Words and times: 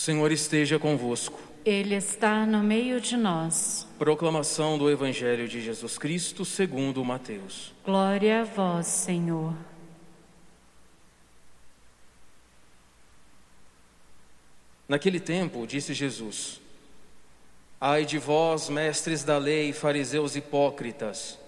Senhor 0.00 0.32
esteja 0.32 0.78
convosco. 0.78 1.38
Ele 1.62 1.94
está 1.94 2.46
no 2.46 2.62
meio 2.62 3.02
de 3.02 3.18
nós. 3.18 3.86
Proclamação 3.98 4.78
do 4.78 4.90
Evangelho 4.90 5.46
de 5.46 5.60
Jesus 5.60 5.98
Cristo 5.98 6.42
segundo 6.42 7.04
Mateus. 7.04 7.74
Glória 7.84 8.40
a 8.40 8.44
vós, 8.44 8.86
Senhor. 8.86 9.52
Naquele 14.88 15.20
tempo, 15.20 15.66
disse 15.66 15.92
Jesus: 15.92 16.62
Ai 17.78 18.06
de 18.06 18.16
vós, 18.16 18.70
mestres 18.70 19.22
da 19.22 19.36
lei, 19.36 19.70
fariseus 19.70 20.34
hipócritas, 20.34 21.38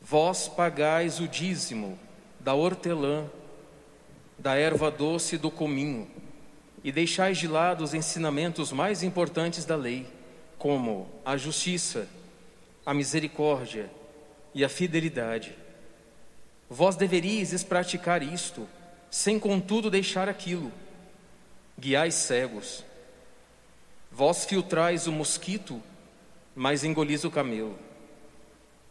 vós 0.00 0.46
pagais 0.46 1.18
o 1.18 1.26
dízimo 1.26 1.98
da 2.38 2.54
hortelã, 2.54 3.28
da 4.38 4.54
erva 4.54 4.88
doce 4.88 5.34
e 5.34 5.38
do 5.38 5.50
cominho, 5.50 6.08
e 6.84 6.92
deixais 6.92 7.38
de 7.38 7.48
lado 7.48 7.82
os 7.82 7.94
ensinamentos 7.94 8.70
mais 8.70 9.02
importantes 9.02 9.64
da 9.64 9.74
lei, 9.74 10.06
como 10.58 11.08
a 11.24 11.36
justiça, 11.36 12.06
a 12.86 12.94
misericórdia 12.94 13.90
e 14.54 14.64
a 14.64 14.68
fidelidade. 14.68 15.56
Vós 16.70 16.94
deveríeis 16.94 17.64
praticar 17.64 18.22
isto, 18.22 18.68
sem 19.10 19.40
contudo 19.40 19.90
deixar 19.90 20.28
aquilo 20.28 20.70
guiais 21.78 22.14
cegos. 22.14 22.84
Vós 24.10 24.44
filtrais 24.44 25.06
o 25.06 25.12
mosquito, 25.12 25.82
mas 26.54 26.84
engolis 26.84 27.24
o 27.24 27.30
camelo. 27.30 27.76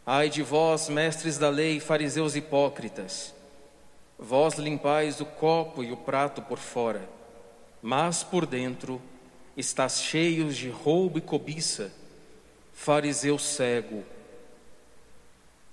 Ai 0.06 0.28
de 0.28 0.42
vós, 0.42 0.88
mestres 0.88 1.38
da 1.38 1.48
lei, 1.48 1.80
fariseus 1.80 2.36
hipócritas, 2.36 3.34
vós 4.18 4.54
limpais 4.54 5.20
o 5.20 5.24
copo 5.24 5.82
e 5.82 5.90
o 5.90 5.96
prato 5.96 6.42
por 6.42 6.58
fora, 6.58 7.08
mas 7.84 8.24
por 8.24 8.46
dentro 8.46 8.98
estás 9.54 10.00
cheios 10.00 10.56
de 10.56 10.70
roubo 10.70 11.18
e 11.18 11.20
cobiça, 11.20 11.92
fariseu 12.72 13.38
cego. 13.38 14.02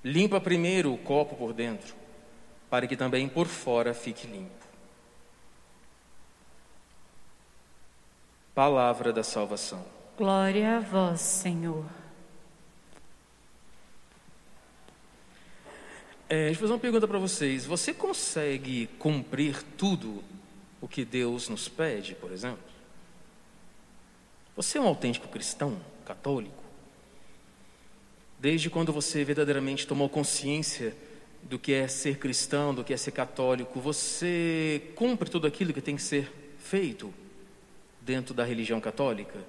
Limpa 0.03 0.41
primeiro 0.41 0.93
o 0.93 0.97
copo 0.97 1.37
por 1.37 1.53
dentro, 1.53 1.95
para 2.69 2.85
que 2.85 2.97
também 2.97 3.29
por 3.29 3.47
fora 3.47 3.93
fique 3.93 4.27
limpo. 4.27 4.51
Palavra 8.53 9.13
da 9.13 9.23
salvação. 9.23 9.85
Glória 10.17 10.75
a 10.75 10.79
vós, 10.81 11.21
Senhor. 11.21 11.85
É, 16.27 16.47
deixa 16.47 16.57
eu 16.57 16.61
fazer 16.61 16.73
uma 16.73 16.79
pergunta 16.79 17.07
para 17.07 17.19
vocês. 17.19 17.65
Você 17.65 17.93
consegue 17.93 18.87
cumprir 18.99 19.63
tudo 19.77 20.21
o 20.81 20.87
que 20.87 21.05
Deus 21.05 21.47
nos 21.47 21.69
pede, 21.69 22.15
por 22.15 22.31
exemplo? 22.31 22.59
Você 24.55 24.77
é 24.77 24.81
um 24.81 24.87
autêntico 24.87 25.27
cristão, 25.29 25.79
católico? 26.05 26.61
Desde 28.39 28.69
quando 28.69 28.91
você 28.91 29.23
verdadeiramente 29.23 29.87
tomou 29.87 30.09
consciência 30.09 30.93
do 31.43 31.57
que 31.57 31.71
é 31.71 31.87
ser 31.87 32.17
cristão, 32.17 32.73
do 32.73 32.83
que 32.83 32.93
é 32.93 32.97
ser 32.97 33.11
católico, 33.11 33.79
você 33.79 34.91
cumpre 34.95 35.29
tudo 35.29 35.47
aquilo 35.47 35.71
que 35.73 35.81
tem 35.81 35.95
que 35.95 36.01
ser 36.01 36.29
feito? 36.57 37.13
dentro 38.01 38.33
da 38.33 38.43
religião 38.43 38.81
católica? 38.81 39.39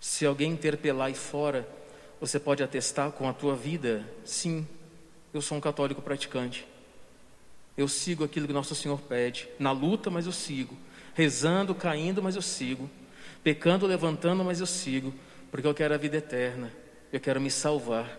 Se 0.00 0.24
alguém 0.24 0.52
interpelar 0.52 1.08
aí 1.08 1.14
fora, 1.14 1.68
você 2.20 2.38
pode 2.38 2.62
atestar 2.62 3.10
com 3.10 3.28
a 3.28 3.32
tua 3.32 3.54
vida: 3.54 4.06
sim, 4.24 4.66
eu 5.34 5.42
sou 5.42 5.58
um 5.58 5.60
católico 5.60 6.00
praticante. 6.00 6.66
Eu 7.76 7.88
sigo 7.88 8.24
aquilo 8.24 8.46
que 8.46 8.52
Nosso 8.52 8.74
Senhor 8.74 9.00
pede, 9.00 9.48
na 9.58 9.72
luta, 9.72 10.10
mas 10.10 10.26
eu 10.26 10.32
sigo, 10.32 10.76
rezando, 11.14 11.74
caindo, 11.74 12.22
mas 12.22 12.36
eu 12.36 12.42
sigo, 12.42 12.90
pecando, 13.42 13.86
levantando, 13.86 14.44
mas 14.44 14.60
eu 14.60 14.66
sigo, 14.66 15.14
porque 15.50 15.66
eu 15.66 15.74
quero 15.74 15.94
a 15.94 15.96
vida 15.96 16.16
eterna, 16.16 16.72
eu 17.12 17.20
quero 17.20 17.40
me 17.40 17.50
salvar. 17.50 18.18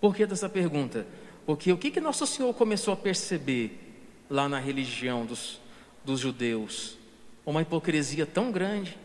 Por 0.00 0.14
que 0.14 0.26
dessa 0.26 0.48
pergunta? 0.48 1.06
Porque 1.46 1.72
o 1.72 1.78
que, 1.78 1.90
que 1.90 2.00
Nosso 2.00 2.26
Senhor 2.26 2.52
começou 2.54 2.92
a 2.92 2.96
perceber 2.96 3.78
lá 4.28 4.48
na 4.48 4.58
religião 4.58 5.24
dos, 5.24 5.60
dos 6.04 6.20
judeus? 6.20 6.98
uma 7.50 7.62
hipocrisia 7.62 8.26
tão 8.26 8.52
grande 8.52 8.98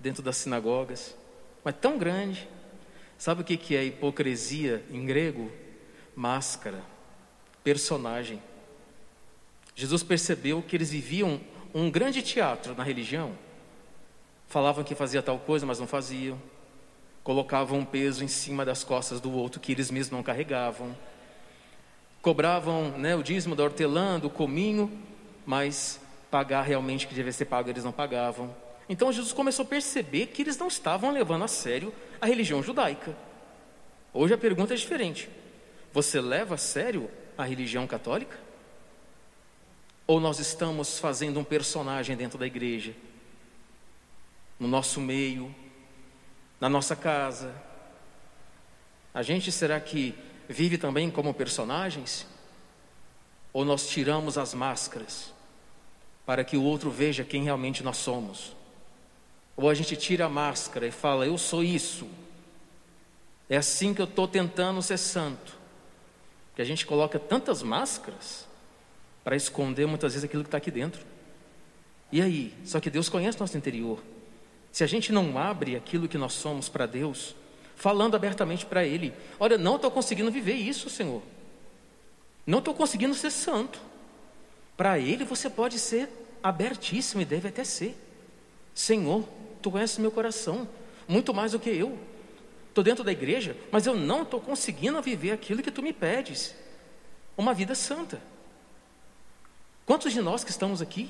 dentro 0.00 0.20
das 0.20 0.36
sinagogas, 0.38 1.14
mas 1.62 1.76
tão 1.80 1.96
grande. 1.96 2.48
Sabe 3.16 3.42
o 3.42 3.44
que 3.44 3.76
é 3.76 3.84
hipocrisia 3.84 4.84
em 4.90 5.06
grego? 5.06 5.52
Máscara, 6.16 6.82
personagem. 7.62 8.42
Jesus 9.76 10.02
percebeu 10.02 10.62
que 10.62 10.74
eles 10.74 10.90
viviam 10.90 11.38
um 11.74 11.90
grande 11.90 12.22
teatro 12.22 12.74
na 12.74 12.82
religião. 12.82 13.32
Falavam 14.48 14.82
que 14.82 14.94
fazia 14.94 15.22
tal 15.22 15.38
coisa, 15.38 15.66
mas 15.66 15.78
não 15.78 15.86
faziam. 15.86 16.40
Colocavam 17.22 17.80
um 17.80 17.84
peso 17.84 18.24
em 18.24 18.28
cima 18.28 18.64
das 18.64 18.82
costas 18.82 19.20
do 19.20 19.30
outro 19.30 19.60
que 19.60 19.72
eles 19.72 19.90
mesmos 19.90 20.16
não 20.16 20.22
carregavam. 20.22 20.96
Cobravam 22.22 22.96
né, 22.96 23.14
o 23.14 23.22
dízimo 23.22 23.54
da 23.54 23.64
hortelã, 23.64 24.18
do 24.18 24.30
cominho, 24.30 24.90
mas 25.44 26.00
pagar 26.30 26.62
realmente 26.62 27.04
o 27.04 27.08
que 27.08 27.14
devia 27.14 27.32
ser 27.32 27.44
pago, 27.44 27.68
eles 27.68 27.84
não 27.84 27.92
pagavam. 27.92 28.54
Então 28.88 29.12
Jesus 29.12 29.32
começou 29.34 29.64
a 29.64 29.68
perceber 29.68 30.28
que 30.28 30.40
eles 30.40 30.56
não 30.56 30.68
estavam 30.68 31.10
levando 31.10 31.44
a 31.44 31.48
sério 31.48 31.92
a 32.18 32.24
religião 32.24 32.62
judaica. 32.62 33.14
Hoje 34.14 34.32
a 34.32 34.38
pergunta 34.38 34.72
é 34.72 34.76
diferente: 34.76 35.28
você 35.92 36.18
leva 36.18 36.54
a 36.54 36.58
sério 36.58 37.10
a 37.36 37.44
religião 37.44 37.86
católica? 37.86 38.45
Ou 40.06 40.20
nós 40.20 40.38
estamos 40.38 40.98
fazendo 40.98 41.40
um 41.40 41.44
personagem 41.44 42.16
dentro 42.16 42.38
da 42.38 42.46
igreja, 42.46 42.94
no 44.58 44.68
nosso 44.68 45.00
meio, 45.00 45.54
na 46.60 46.68
nossa 46.68 46.94
casa? 46.94 47.54
A 49.12 49.22
gente 49.22 49.50
será 49.50 49.80
que 49.80 50.14
vive 50.48 50.78
também 50.78 51.10
como 51.10 51.34
personagens? 51.34 52.26
Ou 53.52 53.64
nós 53.64 53.88
tiramos 53.88 54.38
as 54.38 54.54
máscaras 54.54 55.34
para 56.24 56.44
que 56.44 56.56
o 56.56 56.62
outro 56.62 56.90
veja 56.90 57.24
quem 57.24 57.44
realmente 57.44 57.82
nós 57.82 57.96
somos. 57.96 58.54
Ou 59.56 59.70
a 59.70 59.74
gente 59.74 59.96
tira 59.96 60.26
a 60.26 60.28
máscara 60.28 60.86
e 60.86 60.90
fala, 60.90 61.26
eu 61.26 61.38
sou 61.38 61.64
isso. 61.64 62.08
É 63.48 63.56
assim 63.56 63.94
que 63.94 64.02
eu 64.02 64.06
estou 64.06 64.28
tentando 64.28 64.82
ser 64.82 64.98
santo. 64.98 65.56
Que 66.54 66.62
a 66.62 66.64
gente 66.64 66.84
coloca 66.84 67.18
tantas 67.18 67.62
máscaras 67.62 68.45
para 69.26 69.34
esconder 69.34 69.88
muitas 69.88 70.12
vezes 70.12 70.24
aquilo 70.24 70.44
que 70.44 70.46
está 70.46 70.58
aqui 70.58 70.70
dentro. 70.70 71.04
E 72.12 72.22
aí? 72.22 72.54
Só 72.64 72.78
que 72.78 72.88
Deus 72.88 73.08
conhece 73.08 73.40
nosso 73.40 73.58
interior. 73.58 74.00
Se 74.70 74.84
a 74.84 74.86
gente 74.86 75.10
não 75.10 75.36
abre 75.36 75.74
aquilo 75.74 76.06
que 76.06 76.16
nós 76.16 76.32
somos 76.32 76.68
para 76.68 76.86
Deus, 76.86 77.34
falando 77.74 78.14
abertamente 78.14 78.64
para 78.64 78.84
Ele: 78.84 79.12
Olha, 79.40 79.58
não 79.58 79.74
estou 79.74 79.90
conseguindo 79.90 80.30
viver 80.30 80.52
isso, 80.54 80.88
Senhor. 80.88 81.24
Não 82.46 82.60
estou 82.60 82.72
conseguindo 82.72 83.16
ser 83.16 83.32
santo. 83.32 83.80
Para 84.76 84.96
Ele 84.96 85.24
você 85.24 85.50
pode 85.50 85.80
ser 85.80 86.08
abertíssimo 86.40 87.20
e 87.20 87.24
deve 87.24 87.48
até 87.48 87.64
ser. 87.64 87.96
Senhor, 88.72 89.28
Tu 89.60 89.72
conheces 89.72 89.98
meu 89.98 90.12
coração, 90.12 90.68
muito 91.08 91.34
mais 91.34 91.50
do 91.50 91.58
que 91.58 91.70
eu. 91.70 91.98
Estou 92.68 92.84
dentro 92.84 93.02
da 93.02 93.10
igreja, 93.10 93.56
mas 93.72 93.88
eu 93.88 93.96
não 93.96 94.22
estou 94.22 94.40
conseguindo 94.40 95.02
viver 95.02 95.32
aquilo 95.32 95.64
que 95.64 95.70
Tu 95.72 95.82
me 95.82 95.92
pedes. 95.92 96.54
Uma 97.36 97.52
vida 97.52 97.74
santa. 97.74 98.22
Quantos 99.86 100.12
de 100.12 100.20
nós 100.20 100.42
que 100.42 100.50
estamos 100.50 100.82
aqui, 100.82 101.08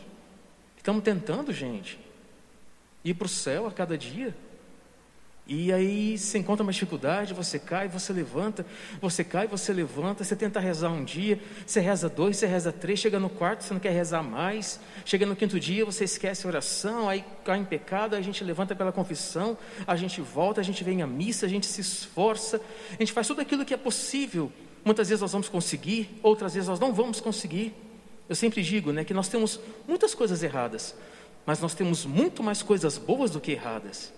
estamos 0.76 1.03
tentando, 1.03 1.50
gente, 1.50 1.98
ir 3.03 3.14
para 3.14 3.25
o 3.25 3.28
céu 3.28 3.66
a 3.66 3.72
cada 3.72 3.97
dia? 3.97 4.37
E 5.47 5.72
aí 5.72 6.19
você 6.19 6.38
encontra 6.38 6.62
uma 6.62 6.72
dificuldade, 6.72 7.32
você 7.32 7.59
cai, 7.59 7.88
você 7.88 8.12
levanta, 8.12 8.66
você 9.00 9.25
cai, 9.25 9.47
você 9.47 9.72
levanta, 9.72 10.25
você 10.25 10.37
tenta 10.37 10.60
rezar 10.60 10.91
um 10.91 11.04
dia, 11.04 11.41
você 11.64 11.81
reza 11.81 12.09
dois, 12.09 12.37
você 12.37 12.47
reza 12.47 12.70
três, 12.70 12.98
chega 12.98 13.19
no 13.19 13.31
quarto, 13.31 13.62
você 13.62 13.72
não 13.72 13.81
quer 13.81 13.92
rezar 13.92 14.22
mais, 14.22 14.78
chega 15.06 15.25
no 15.25 15.37
quinto 15.37 15.58
dia, 15.58 15.82
você 15.84 16.04
esquece 16.04 16.44
a 16.44 16.48
oração, 16.48 17.08
aí 17.08 17.25
cai 17.44 17.58
em 17.58 17.64
pecado, 17.64 18.14
a 18.14 18.20
gente 18.20 18.44
levanta 18.44 18.75
pela 18.75 18.93
confissão, 18.93 19.56
a 19.87 19.96
gente 19.96 20.20
volta, 20.20 20.61
a 20.61 20.64
gente 20.64 20.84
vem 20.84 21.00
à 21.00 21.06
missa, 21.06 21.46
a 21.46 21.49
gente 21.49 21.64
se 21.64 21.81
esforça, 21.81 22.61
a 22.90 22.96
gente 22.99 23.12
faz 23.12 23.26
tudo 23.26 23.40
aquilo 23.40 23.64
que 23.64 23.73
é 23.73 23.78
possível. 23.78 24.52
Muitas 24.84 25.08
vezes 25.08 25.23
nós 25.23 25.32
vamos 25.32 25.49
conseguir, 25.49 26.11
outras 26.23 26.52
vezes 26.52 26.69
nós 26.69 26.78
não 26.78 26.93
vamos 26.93 27.20
conseguir. 27.20 27.86
Eu 28.28 28.34
sempre 28.34 28.62
digo 28.62 28.93
né, 28.93 29.05
que 29.05 29.14
nós 29.14 29.28
temos 29.28 29.61
muitas 29.87 30.14
coisas 30.14 30.43
erradas, 30.43 30.94
mas 31.44 31.61
nós 31.61 31.75
temos 31.75 32.05
muito 32.05 32.43
mais 32.43 32.62
coisas 32.62 32.99
boas 32.99 33.31
do 33.31 33.40
que 33.40 33.52
erradas. 33.52 34.12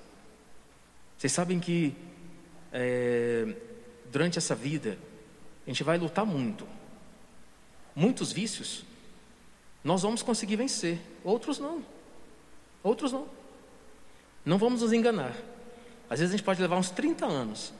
Vocês 1.16 1.32
sabem 1.32 1.60
que 1.60 1.94
é, 2.72 3.54
durante 4.10 4.38
essa 4.38 4.54
vida 4.54 4.98
a 5.66 5.70
gente 5.70 5.82
vai 5.82 5.98
lutar 5.98 6.24
muito. 6.24 6.66
Muitos 7.94 8.32
vícios 8.32 8.84
nós 9.82 10.02
vamos 10.02 10.22
conseguir 10.22 10.56
vencer, 10.56 10.98
outros 11.22 11.58
não. 11.58 11.84
Outros 12.82 13.12
não. 13.12 13.26
Não 14.44 14.58
vamos 14.58 14.82
nos 14.82 14.92
enganar. 14.92 15.34
Às 16.08 16.20
vezes 16.20 16.34
a 16.34 16.36
gente 16.36 16.44
pode 16.44 16.60
levar 16.60 16.76
uns 16.76 16.90
30 16.90 17.26
anos 17.26 17.72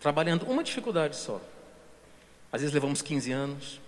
trabalhando 0.00 0.44
uma 0.46 0.64
dificuldade 0.64 1.16
só. 1.16 1.40
Às 2.50 2.62
vezes 2.62 2.74
levamos 2.74 3.02
15 3.02 3.30
anos, 3.30 3.80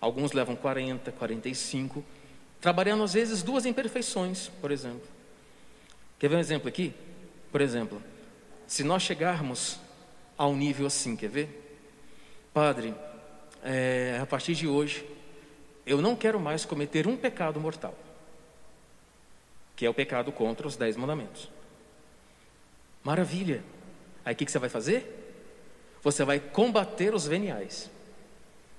alguns 0.00 0.32
levam 0.32 0.54
40, 0.56 1.12
45, 1.12 2.04
trabalhando 2.60 3.02
às 3.02 3.14
vezes 3.14 3.42
duas 3.42 3.66
imperfeições, 3.66 4.48
por 4.60 4.70
exemplo. 4.70 5.06
Quer 6.18 6.28
ver 6.28 6.36
um 6.36 6.40
exemplo 6.40 6.68
aqui? 6.68 6.94
Por 7.52 7.60
exemplo, 7.60 8.02
se 8.66 8.82
nós 8.82 9.02
chegarmos 9.02 9.78
a 10.36 10.46
um 10.46 10.56
nível 10.56 10.86
assim, 10.86 11.16
quer 11.16 11.28
ver? 11.28 11.78
Padre, 12.52 12.94
é, 13.62 14.18
a 14.20 14.26
partir 14.26 14.54
de 14.54 14.66
hoje, 14.66 15.06
eu 15.86 16.00
não 16.00 16.16
quero 16.16 16.40
mais 16.40 16.64
cometer 16.64 17.06
um 17.06 17.16
pecado 17.16 17.60
mortal, 17.60 17.94
que 19.74 19.86
é 19.86 19.90
o 19.90 19.94
pecado 19.94 20.32
contra 20.32 20.66
os 20.66 20.76
dez 20.76 20.96
mandamentos. 20.96 21.50
Maravilha! 23.04 23.62
Aí 24.24 24.34
o 24.34 24.36
que, 24.36 24.44
que 24.44 24.50
você 24.50 24.58
vai 24.58 24.68
fazer? 24.68 25.12
Você 26.02 26.24
vai 26.24 26.40
combater 26.40 27.14
os 27.14 27.26
veniais. 27.26 27.90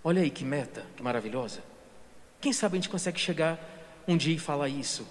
Olha 0.08 0.22
aí 0.22 0.30
que 0.30 0.46
meta, 0.46 0.86
que 0.96 1.04
maravilhosa. 1.04 1.62
Quem 2.40 2.54
sabe 2.54 2.78
a 2.78 2.80
gente 2.80 2.88
consegue 2.88 3.20
chegar 3.20 3.60
um 4.08 4.16
dia 4.16 4.34
e 4.34 4.40
falar 4.40 4.70
isso? 4.70 5.06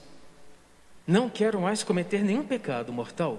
Não 1.07 1.29
quero 1.29 1.61
mais 1.61 1.83
cometer 1.83 2.25
nenhum 2.25 2.43
pecado 2.43 2.95
mortal. 2.95 3.39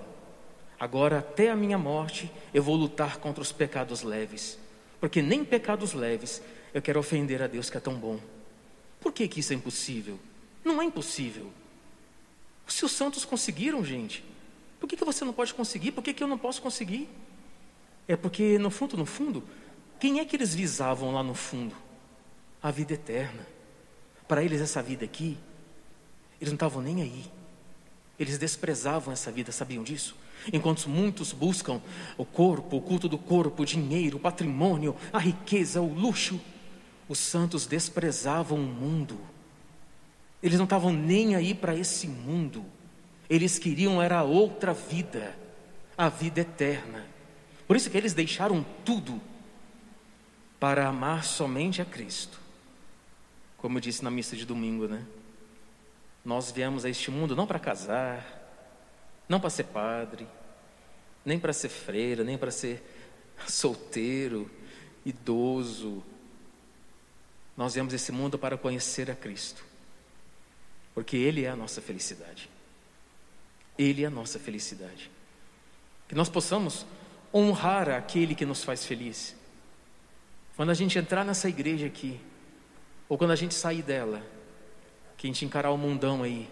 Agora, 0.79 1.17
até 1.17 1.49
a 1.49 1.55
minha 1.55 1.75
morte, 1.79 2.31
eu 2.53 2.61
vou 2.61 2.75
lutar 2.75 3.17
contra 3.17 3.41
os 3.41 3.51
pecados 3.51 4.03
leves. 4.03 4.59
Porque 4.99 5.19
nem 5.19 5.43
pecados 5.43 5.93
leves 5.93 6.43
eu 6.75 6.79
quero 6.79 6.99
ofender 6.99 7.41
a 7.41 7.47
Deus 7.47 7.71
que 7.71 7.77
é 7.77 7.79
tão 7.79 7.95
bom. 7.95 8.19
Por 9.01 9.11
que, 9.11 9.27
que 9.27 9.39
isso 9.39 9.51
é 9.51 9.55
impossível? 9.55 10.19
Não 10.63 10.79
é 10.79 10.85
impossível. 10.85 11.49
Se 12.67 12.85
os 12.85 12.91
santos 12.91 13.25
conseguiram, 13.25 13.83
gente, 13.83 14.23
por 14.79 14.87
que, 14.87 14.95
que 14.95 15.03
você 15.03 15.25
não 15.25 15.33
pode 15.33 15.55
conseguir? 15.55 15.91
Por 15.91 16.03
que, 16.03 16.13
que 16.13 16.21
eu 16.21 16.27
não 16.27 16.37
posso 16.37 16.61
conseguir? 16.61 17.09
É 18.07 18.15
porque, 18.15 18.59
no 18.59 18.69
fundo, 18.69 18.95
no 18.95 19.07
fundo, 19.07 19.43
quem 19.99 20.19
é 20.19 20.25
que 20.25 20.35
eles 20.35 20.53
visavam 20.53 21.11
lá 21.11 21.23
no 21.23 21.33
fundo? 21.33 21.75
A 22.61 22.71
vida 22.71 22.93
eterna. 22.93 23.45
Para 24.27 24.43
eles, 24.43 24.61
essa 24.61 24.81
vida 24.81 25.05
aqui, 25.05 25.37
eles 26.39 26.51
não 26.51 26.55
estavam 26.55 26.81
nem 26.81 27.01
aí. 27.01 27.25
Eles 28.19 28.37
desprezavam 28.37 29.13
essa 29.13 29.31
vida, 29.31 29.51
sabiam 29.51 29.83
disso? 29.83 30.15
Enquanto 30.51 30.89
muitos 30.89 31.31
buscam 31.31 31.81
o 32.17 32.25
corpo, 32.25 32.77
o 32.77 32.81
culto 32.81 33.07
do 33.07 33.17
corpo, 33.17 33.63
o 33.63 33.65
dinheiro, 33.65 34.17
o 34.17 34.19
patrimônio, 34.19 34.95
a 35.11 35.19
riqueza, 35.19 35.81
o 35.81 35.93
luxo, 35.93 36.39
os 37.07 37.19
santos 37.19 37.65
desprezavam 37.65 38.57
o 38.57 38.63
mundo. 38.63 39.19
Eles 40.41 40.57
não 40.57 40.65
estavam 40.65 40.93
nem 40.93 41.35
aí 41.35 41.53
para 41.53 41.75
esse 41.75 42.07
mundo. 42.07 42.63
Eles 43.29 43.57
queriam 43.57 44.01
era 44.01 44.23
outra 44.23 44.73
vida, 44.73 45.37
a 45.97 46.09
vida 46.09 46.41
eterna. 46.41 47.05
Por 47.67 47.75
isso 47.75 47.89
que 47.89 47.97
eles 47.97 48.13
deixaram 48.13 48.65
tudo 48.85 49.19
para 50.59 50.87
amar 50.87 51.23
somente 51.23 51.81
a 51.81 51.85
Cristo. 51.85 52.39
Como 53.57 53.77
eu 53.77 53.81
disse 53.81 54.03
na 54.03 54.11
missa 54.11 54.35
de 54.35 54.45
domingo, 54.45 54.87
né? 54.87 55.05
Nós 56.23 56.51
viemos 56.51 56.83
a 56.83 56.89
este 56.89 57.09
mundo 57.09 57.35
não 57.35 57.47
para 57.47 57.59
casar, 57.59 58.25
não 59.29 59.39
para 59.39 59.49
ser 59.49 59.65
padre, 59.65 60.27
nem 61.23 61.39
para 61.39 61.53
ser 61.53 61.69
freira, 61.69 62.23
nem 62.23 62.37
para 62.37 62.51
ser 62.51 62.83
solteiro, 63.47 64.49
idoso. 65.05 66.03
Nós 67.55 67.75
viemos 67.75 67.93
a 67.93 67.95
esse 67.95 68.11
mundo 68.11 68.37
para 68.37 68.57
conhecer 68.57 69.09
a 69.09 69.15
Cristo, 69.15 69.63
porque 70.93 71.15
Ele 71.15 71.45
é 71.45 71.49
a 71.49 71.55
nossa 71.55 71.81
felicidade. 71.81 72.49
Ele 73.77 74.03
é 74.03 74.07
a 74.07 74.09
nossa 74.09 74.39
felicidade. 74.39 75.09
Que 76.07 76.15
nós 76.15 76.29
possamos 76.29 76.85
honrar 77.33 77.89
aquele 77.89 78.33
que 78.33 78.45
nos 78.45 78.63
faz 78.63 78.85
feliz. 78.85 79.35
Quando 80.57 80.71
a 80.71 80.73
gente 80.73 80.97
entrar 80.97 81.23
nessa 81.23 81.47
igreja 81.47 81.85
aqui, 81.85 82.19
ou 83.07 83.17
quando 83.17 83.31
a 83.31 83.35
gente 83.35 83.53
sair 83.53 83.83
dela, 83.83 84.21
que 85.15 85.27
a 85.27 85.29
gente 85.29 85.45
encarar 85.45 85.71
o 85.71 85.77
mundão 85.77 86.23
aí, 86.23 86.49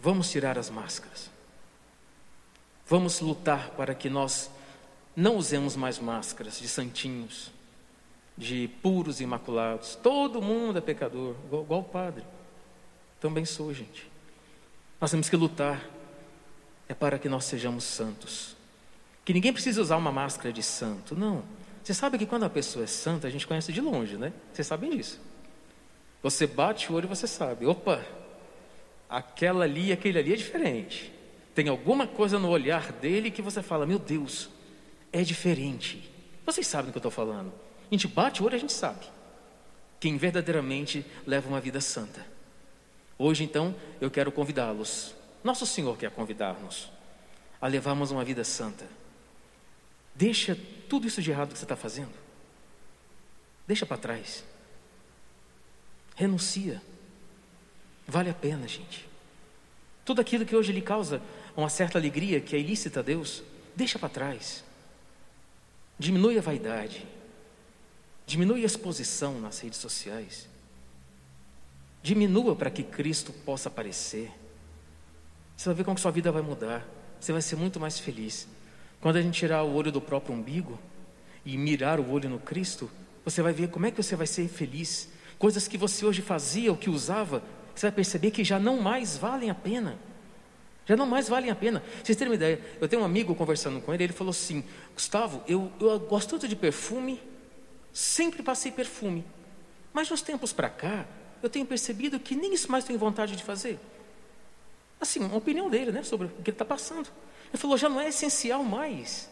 vamos 0.00 0.30
tirar 0.30 0.58
as 0.58 0.70
máscaras. 0.70 1.30
Vamos 2.86 3.20
lutar 3.20 3.70
para 3.72 3.94
que 3.94 4.08
nós 4.08 4.50
não 5.14 5.36
usemos 5.36 5.76
mais 5.76 5.98
máscaras 5.98 6.58
de 6.58 6.66
santinhos, 6.66 7.52
de 8.36 8.68
puros 8.82 9.20
e 9.20 9.24
imaculados. 9.24 9.94
Todo 9.94 10.42
mundo 10.42 10.78
é 10.78 10.80
pecador, 10.80 11.36
igual, 11.44 11.62
igual 11.62 11.80
o 11.80 11.84
padre. 11.84 12.24
Também 13.20 13.44
sou, 13.44 13.72
gente. 13.72 14.10
Nós 14.98 15.10
temos 15.10 15.28
que 15.28 15.36
lutar 15.36 15.84
é 16.88 16.94
para 16.94 17.18
que 17.18 17.28
nós 17.28 17.44
sejamos 17.44 17.84
santos. 17.84 18.56
Que 19.24 19.34
ninguém 19.34 19.52
precisa 19.52 19.80
usar 19.80 19.96
uma 19.96 20.12
máscara 20.12 20.52
de 20.52 20.62
santo, 20.62 21.14
não. 21.14 21.42
Você 21.84 21.92
sabe 21.92 22.16
que 22.16 22.24
quando 22.24 22.44
a 22.44 22.50
pessoa 22.50 22.84
é 22.84 22.86
santa, 22.86 23.26
a 23.26 23.30
gente 23.30 23.46
conhece 23.46 23.70
de 23.70 23.80
longe, 23.82 24.16
né? 24.16 24.32
Vocês 24.50 24.66
sabem 24.66 24.96
disso. 24.96 25.20
Você 26.22 26.46
bate 26.46 26.90
o 26.90 26.94
olho 26.94 27.04
e 27.04 27.08
você 27.08 27.26
sabe, 27.26 27.66
opa, 27.66 28.02
aquela 29.06 29.64
ali 29.64 29.88
e 29.88 29.92
aquele 29.92 30.18
ali 30.18 30.32
é 30.32 30.36
diferente. 30.36 31.12
Tem 31.54 31.68
alguma 31.68 32.06
coisa 32.06 32.38
no 32.38 32.48
olhar 32.48 32.90
dele 32.90 33.30
que 33.30 33.42
você 33.42 33.62
fala, 33.62 33.84
meu 33.84 33.98
Deus, 33.98 34.48
é 35.12 35.22
diferente. 35.22 36.10
Vocês 36.46 36.66
sabem 36.66 36.86
do 36.86 36.92
que 36.92 36.96
eu 36.96 37.00
estou 37.00 37.10
falando. 37.10 37.52
A 37.90 37.94
gente 37.94 38.08
bate 38.08 38.42
o 38.42 38.46
olho 38.46 38.54
e 38.54 38.56
a 38.56 38.60
gente 38.60 38.72
sabe. 38.72 39.04
Quem 40.00 40.16
verdadeiramente 40.16 41.04
leva 41.26 41.46
uma 41.48 41.60
vida 41.60 41.82
santa. 41.82 42.26
Hoje, 43.18 43.44
então, 43.44 43.74
eu 44.00 44.10
quero 44.10 44.32
convidá-los. 44.32 45.14
Nosso 45.44 45.66
Senhor 45.66 45.98
quer 45.98 46.10
convidar-nos 46.10 46.90
a 47.60 47.68
levarmos 47.68 48.10
uma 48.10 48.24
vida 48.24 48.42
santa. 48.42 48.86
Deixa 50.14 50.58
tudo 50.88 51.06
isso 51.06 51.22
de 51.22 51.30
errado 51.30 51.52
que 51.52 51.58
você 51.58 51.64
está 51.64 51.76
fazendo. 51.76 52.12
Deixa 53.66 53.86
para 53.86 53.96
trás. 53.96 54.44
Renuncia. 56.14 56.80
Vale 58.06 58.30
a 58.30 58.34
pena, 58.34 58.68
gente. 58.68 59.08
Tudo 60.04 60.20
aquilo 60.20 60.44
que 60.44 60.54
hoje 60.54 60.72
lhe 60.72 60.82
causa 60.82 61.20
uma 61.56 61.68
certa 61.68 61.98
alegria, 61.98 62.40
que 62.40 62.54
é 62.54 62.58
ilícita 62.58 63.00
a 63.00 63.02
Deus, 63.02 63.42
deixa 63.74 63.98
para 63.98 64.08
trás. 64.08 64.62
Diminui 65.98 66.38
a 66.38 66.42
vaidade. 66.42 67.06
Diminui 68.26 68.62
a 68.62 68.66
exposição 68.66 69.40
nas 69.40 69.60
redes 69.60 69.78
sociais. 69.78 70.48
Diminua 72.02 72.54
para 72.54 72.70
que 72.70 72.82
Cristo 72.82 73.32
possa 73.32 73.68
aparecer. 73.68 74.30
Você 75.56 75.66
vai 75.66 75.74
ver 75.74 75.84
como 75.84 75.98
sua 75.98 76.10
vida 76.10 76.30
vai 76.32 76.42
mudar. 76.42 76.86
Você 77.20 77.32
vai 77.32 77.40
ser 77.40 77.56
muito 77.56 77.80
mais 77.80 77.98
feliz. 77.98 78.46
Quando 79.04 79.16
a 79.16 79.20
gente 79.20 79.38
tirar 79.38 79.62
o 79.62 79.74
olho 79.74 79.92
do 79.92 80.00
próprio 80.00 80.34
umbigo 80.34 80.80
e 81.44 81.58
mirar 81.58 82.00
o 82.00 82.10
olho 82.10 82.26
no 82.26 82.38
Cristo, 82.38 82.90
você 83.22 83.42
vai 83.42 83.52
ver 83.52 83.68
como 83.68 83.84
é 83.84 83.90
que 83.90 84.02
você 84.02 84.16
vai 84.16 84.26
ser 84.26 84.48
feliz 84.48 85.10
coisas 85.38 85.68
que 85.68 85.76
você 85.76 86.06
hoje 86.06 86.22
fazia 86.22 86.70
ou 86.70 86.76
que 86.78 86.88
usava, 86.88 87.42
você 87.74 87.84
vai 87.84 87.96
perceber 87.96 88.30
que 88.30 88.42
já 88.42 88.58
não 88.58 88.80
mais 88.80 89.14
valem 89.14 89.50
a 89.50 89.54
pena. 89.54 89.98
Já 90.86 90.96
não 90.96 91.04
mais 91.04 91.28
valem 91.28 91.50
a 91.50 91.54
pena. 91.54 91.82
Vocês 92.02 92.16
terem 92.16 92.30
uma 92.30 92.34
ideia, 92.34 92.58
eu 92.80 92.88
tenho 92.88 93.02
um 93.02 93.04
amigo 93.04 93.34
conversando 93.34 93.78
com 93.78 93.92
ele, 93.92 94.04
ele 94.04 94.14
falou 94.14 94.30
assim: 94.30 94.64
Gustavo, 94.94 95.42
eu, 95.46 95.70
eu 95.78 96.00
gosto 96.00 96.30
tanto 96.30 96.48
de 96.48 96.56
perfume, 96.56 97.20
sempre 97.92 98.42
passei 98.42 98.72
perfume, 98.72 99.22
mas 99.92 100.08
nos 100.08 100.22
tempos 100.22 100.50
para 100.50 100.70
cá, 100.70 101.04
eu 101.42 101.50
tenho 101.50 101.66
percebido 101.66 102.18
que 102.18 102.34
nem 102.34 102.54
isso 102.54 102.72
mais 102.72 102.84
tenho 102.84 102.98
vontade 102.98 103.36
de 103.36 103.44
fazer. 103.44 103.78
Assim, 104.98 105.20
uma 105.20 105.36
opinião 105.36 105.68
dele, 105.68 105.92
né, 105.92 106.02
sobre 106.02 106.28
o 106.28 106.30
que 106.30 106.48
ele 106.48 106.52
está 106.52 106.64
passando. 106.64 107.10
Ele 107.54 107.60
falou: 107.60 107.78
já 107.78 107.88
não 107.88 108.00
é 108.00 108.08
essencial 108.08 108.64
mais. 108.64 109.30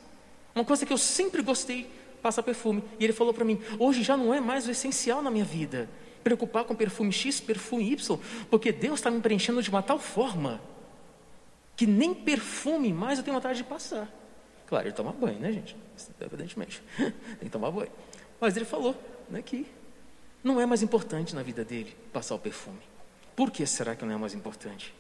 Uma 0.55 0.65
coisa 0.65 0.87
que 0.87 0.93
eu 0.93 0.99
sempre 0.99 1.43
gostei, 1.43 1.91
passa 2.23 2.41
perfume. 2.41 2.85
E 3.01 3.05
ele 3.05 3.13
falou 3.13 3.35
para 3.35 3.45
mim: 3.45 3.61
hoje 3.81 4.05
já 4.05 4.17
não 4.17 4.33
é 4.33 4.41
mais 4.41 4.65
o 4.69 4.71
essencial 4.71 5.21
na 5.21 5.31
minha 5.31 5.45
vida 5.45 5.91
preocupar 6.23 6.63
com 6.63 6.73
perfume 6.73 7.13
X, 7.13 7.41
perfume 7.41 7.91
Y, 7.91 8.19
porque 8.49 8.71
Deus 8.71 9.01
está 9.01 9.11
me 9.11 9.21
preenchendo 9.21 9.61
de 9.61 9.69
uma 9.69 9.83
tal 9.83 9.99
forma 9.99 10.61
que 11.75 11.85
nem 11.85 12.15
perfume 12.15 12.93
mais 12.93 13.19
eu 13.19 13.25
tenho 13.25 13.35
vontade 13.35 13.59
de 13.59 13.65
passar. 13.65 14.09
Claro, 14.69 14.87
ele 14.87 14.95
toma 14.95 15.13
banho, 15.13 15.41
né, 15.41 15.51
gente? 15.51 15.77
Evidentemente, 16.21 16.81
tem 16.97 17.13
que 17.41 17.49
tomar 17.49 17.73
banho. 17.73 17.91
Mas 18.41 18.57
ele 18.57 18.65
falou 18.65 18.95
né, 19.29 19.43
que 19.43 19.67
não 20.45 20.61
é 20.61 20.67
mais 20.67 20.81
importante 20.81 21.35
na 21.35 21.43
vida 21.43 21.65
dele 21.65 21.97
passar 22.13 22.37
o 22.37 22.39
perfume. 22.39 22.79
Por 23.35 23.51
que 23.51 23.67
será 23.67 23.97
que 23.97 24.05
não 24.05 24.15
é 24.15 24.17
mais 24.17 24.33
importante? 24.33 24.95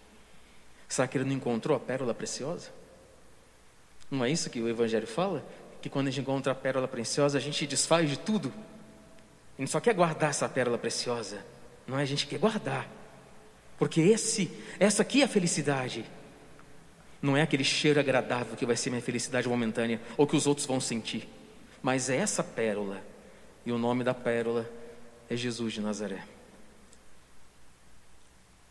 Será 0.88 1.06
que 1.06 1.16
ele 1.16 1.24
não 1.24 1.36
encontrou 1.36 1.76
a 1.76 1.80
pérola 1.80 2.12
preciosa? 2.12 2.81
Não 4.12 4.24
é 4.24 4.30
isso 4.30 4.48
que 4.48 4.60
o 4.60 4.68
Evangelho 4.68 5.08
fala? 5.08 5.44
que 5.82 5.90
quando 5.90 6.06
a 6.06 6.10
gente 6.10 6.20
encontra 6.20 6.52
a 6.52 6.54
pérola 6.54 6.86
preciosa, 6.86 7.36
a 7.36 7.40
gente 7.40 7.66
desfaz 7.66 8.08
de 8.08 8.16
tudo. 8.16 8.52
A 9.58 9.60
gente 9.60 9.70
só 9.70 9.80
quer 9.80 9.92
guardar 9.92 10.30
essa 10.30 10.48
pérola 10.48 10.78
preciosa. 10.78 11.44
Não 11.86 11.98
é 11.98 12.02
a 12.02 12.06
gente 12.06 12.26
quer 12.28 12.38
guardar. 12.38 12.88
Porque 13.76 14.00
esse, 14.00 14.48
essa 14.78 15.02
aqui 15.02 15.22
é 15.22 15.24
a 15.24 15.28
felicidade. 15.28 16.04
Não 17.20 17.36
é 17.36 17.42
aquele 17.42 17.64
cheiro 17.64 17.98
agradável 17.98 18.56
que 18.56 18.64
vai 18.64 18.76
ser 18.76 18.90
minha 18.90 19.02
felicidade 19.02 19.48
momentânea 19.48 20.00
ou 20.16 20.24
que 20.24 20.36
os 20.36 20.46
outros 20.46 20.66
vão 20.66 20.80
sentir. 20.80 21.28
Mas 21.82 22.08
é 22.08 22.16
essa 22.16 22.44
pérola. 22.44 23.02
E 23.66 23.72
o 23.72 23.78
nome 23.78 24.04
da 24.04 24.14
pérola 24.14 24.70
é 25.28 25.36
Jesus 25.36 25.72
de 25.72 25.80
Nazaré. 25.80 26.22